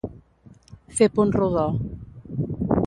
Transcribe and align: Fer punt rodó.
Fer 1.01 1.09
punt 1.19 1.37
rodó. 1.43 1.69